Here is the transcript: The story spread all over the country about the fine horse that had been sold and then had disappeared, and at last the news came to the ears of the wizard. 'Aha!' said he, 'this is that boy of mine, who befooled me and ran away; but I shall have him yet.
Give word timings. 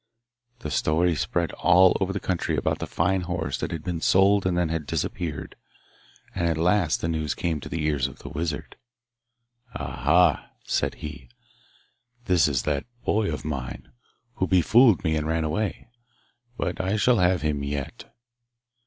The 0.61 0.71
story 0.71 1.13
spread 1.15 1.51
all 1.51 1.95
over 2.01 2.11
the 2.11 2.19
country 2.19 2.57
about 2.57 2.79
the 2.79 2.87
fine 2.87 3.21
horse 3.21 3.59
that 3.59 3.69
had 3.69 3.83
been 3.83 4.01
sold 4.01 4.47
and 4.47 4.57
then 4.57 4.69
had 4.69 4.87
disappeared, 4.87 5.55
and 6.33 6.47
at 6.49 6.57
last 6.57 7.01
the 7.01 7.07
news 7.07 7.35
came 7.35 7.59
to 7.59 7.69
the 7.69 7.85
ears 7.85 8.07
of 8.07 8.17
the 8.17 8.29
wizard. 8.29 8.77
'Aha!' 9.75 10.49
said 10.63 10.95
he, 11.05 11.29
'this 12.25 12.47
is 12.47 12.63
that 12.63 12.87
boy 13.05 13.31
of 13.31 13.45
mine, 13.45 13.91
who 14.37 14.47
befooled 14.47 15.03
me 15.03 15.15
and 15.15 15.27
ran 15.27 15.43
away; 15.43 15.87
but 16.57 16.81
I 16.81 16.95
shall 16.95 17.19
have 17.19 17.43
him 17.43 17.63
yet. 17.63 18.05